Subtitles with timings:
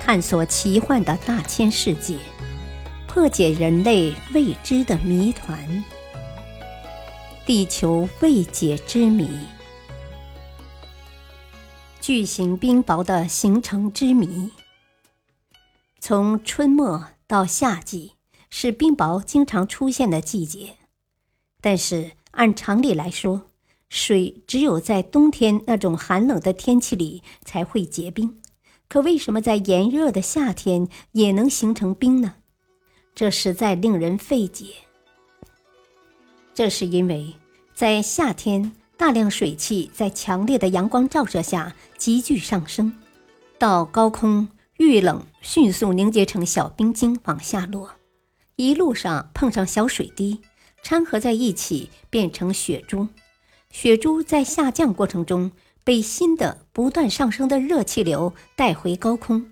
[0.00, 2.18] 探索奇幻的大千世界，
[3.06, 5.84] 破解人类未知的谜团。
[7.46, 9.28] 地球未解之谜，
[12.00, 14.50] 巨型冰雹的形成之谜。
[16.00, 18.14] 从春末到夏季
[18.48, 20.76] 是冰雹经常出现的季节，
[21.60, 23.42] 但是按常理来说，
[23.88, 28.39] 水只有在冬天那种寒冷的天气里才会结冰。
[28.90, 32.34] 可为什么在炎热的夏天也能形成冰呢？
[33.14, 34.66] 这实在令人费解。
[36.52, 37.36] 这是因为，
[37.72, 42.92] 在夏天，大量水汽在强烈的阳光照射下急剧上升，
[43.60, 47.92] 到高空遇冷，迅速凝结成小冰晶往下落，
[48.56, 50.40] 一路上碰上小水滴，
[50.82, 53.06] 掺合在一起变成雪珠。
[53.70, 55.52] 雪珠在下降过程中。
[55.82, 59.50] 被新的不断上升的热气流带回高空，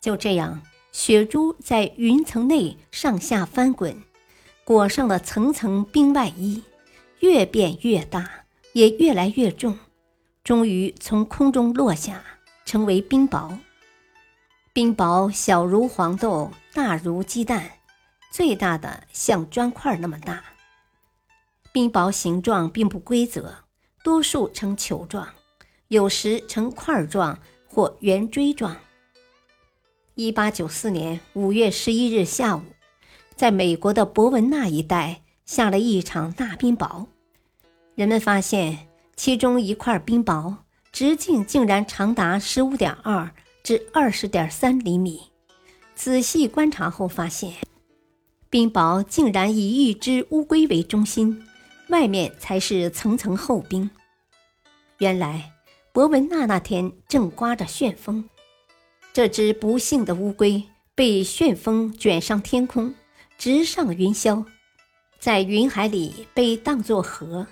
[0.00, 4.02] 就这样，雪珠在云层内上下翻滚，
[4.64, 6.62] 裹上了层层冰外衣，
[7.20, 8.28] 越变越大，
[8.72, 9.78] 也越来越重，
[10.42, 12.22] 终于从空中落下，
[12.64, 13.58] 成为冰雹。
[14.72, 17.72] 冰雹小如黄豆，大如鸡蛋，
[18.30, 20.42] 最大的像砖块那么大。
[21.72, 23.64] 冰雹形状并不规则。
[24.02, 25.28] 多数呈球状，
[25.88, 28.76] 有时呈块状或圆锥状。
[30.14, 32.62] 一八九四年五月十一日下午，
[33.36, 37.06] 在美国的伯文纳一带下了一场大冰雹。
[37.94, 40.56] 人们发现其中一块冰雹
[40.92, 43.30] 直径竟然长达十五点二
[43.62, 45.22] 至二十点三厘米。
[45.94, 47.52] 仔细观察后发现，
[48.48, 51.44] 冰雹竟然以一只乌龟为中心。
[51.88, 53.90] 外面才是层层厚冰。
[54.98, 55.52] 原来，
[55.92, 58.28] 博文纳那天正刮着旋风，
[59.12, 60.62] 这只不幸的乌龟
[60.94, 62.94] 被旋风卷上天空，
[63.38, 64.44] 直上云霄，
[65.18, 67.46] 在云海里被当作河，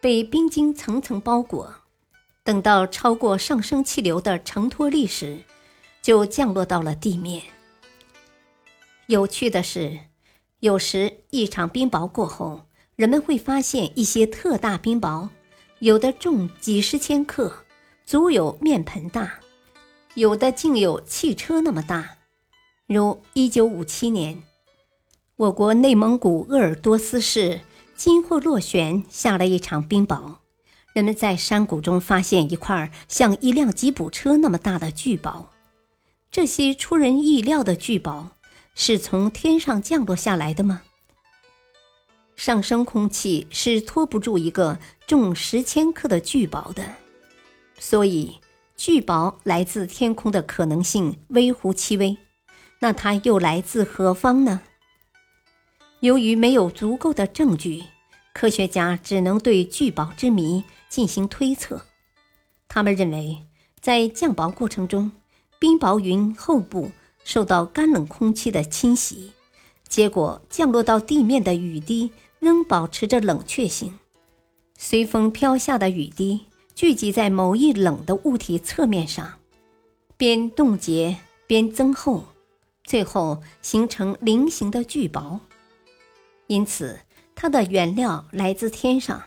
[0.00, 1.74] 被冰晶层层包裹。
[2.42, 5.38] 等到超过上升气流的承托力时，
[6.00, 7.42] 就降落到了地面。
[9.06, 9.98] 有趣的是，
[10.60, 12.66] 有时一场冰雹过后。
[12.96, 15.28] 人们会发现一些特大冰雹，
[15.80, 17.52] 有的重几十千克，
[18.06, 19.40] 足有面盆大；
[20.14, 22.18] 有的竟有汽车那么大。
[22.86, 24.42] 如1957年，
[25.34, 27.62] 我国内蒙古鄂尔多斯市
[27.96, 30.36] 金霍洛泉下了一场冰雹，
[30.92, 35.46] 人们在山谷中发现一块像一辆吉普车那么大的巨雹。
[36.30, 38.26] 这些出人意料的巨雹
[38.76, 40.82] 是从天上降落下来的吗？
[42.36, 46.84] 上升空气是拖不住一个重十千克的巨雹的，
[47.78, 48.40] 所以
[48.76, 52.16] 巨雹来自天空的可能性微乎其微。
[52.80, 54.60] 那它又来自何方呢？
[56.00, 57.84] 由于没有足够的证据，
[58.34, 61.86] 科学家只能对巨雹之谜进行推测。
[62.68, 63.46] 他们认为，
[63.80, 65.12] 在降雹过程中，
[65.58, 66.90] 冰雹云后部
[67.24, 69.32] 受到干冷空气的侵袭，
[69.88, 72.10] 结果降落到地面的雨滴。
[72.40, 73.98] 仍保持着冷却性，
[74.76, 79.38] 随风飘下的雨滴聚集在某一冷的物体侧面上，
[80.18, 82.22] 边冻结边增厚，
[82.82, 85.40] 最后形成菱形的巨雹。
[86.46, 87.00] 因此，
[87.34, 89.22] 它的原料来自天上，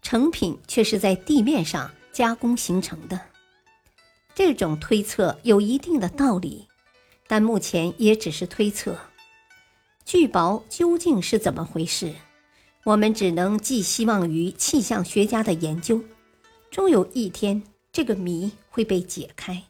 [0.00, 3.20] 成品却是在地面上加工形成的。
[4.32, 6.68] 这种推测有一定的道理，
[7.26, 8.96] 但目前也只是推测。
[10.10, 12.12] 巨雹究竟是怎么回事？
[12.82, 16.02] 我们只能寄希望于气象学家的研究，
[16.68, 17.62] 终有一天
[17.92, 19.62] 这个谜会被解开。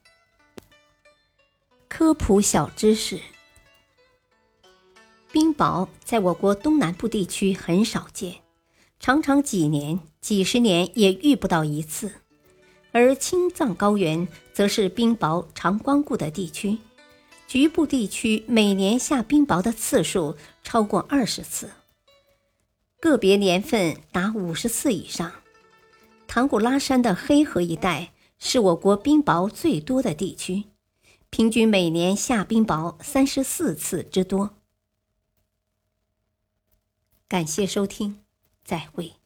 [1.89, 3.21] 科普小知识：
[5.31, 8.37] 冰雹在我国东南部地区很少见，
[8.99, 12.09] 常常几年、几十年也遇不到一次；
[12.93, 16.79] 而青藏高原则是冰雹常光顾的地区，
[17.51, 21.69] 局部地区每年下冰雹的次数超过二十次。
[23.01, 25.33] 个别年份达五十次以上，
[26.29, 30.67] 唐古拉山的黑河一带是我国冰雹最多的地区，
[31.29, 34.55] 平均每年下冰雹三十四次之多。
[37.27, 38.21] 感谢收听，
[38.63, 39.20] 再会。